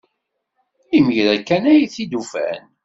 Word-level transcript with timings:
Imir-a 0.97 1.35
kan 1.47 1.63
ay 1.71 1.83
t-id-ufan. 1.93 2.63